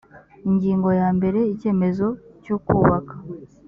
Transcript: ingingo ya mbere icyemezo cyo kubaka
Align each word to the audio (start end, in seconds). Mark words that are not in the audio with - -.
ingingo 0.49 0.89
ya 0.99 1.07
mbere 1.17 1.39
icyemezo 1.53 2.07
cyo 2.43 2.55
kubaka 2.65 3.13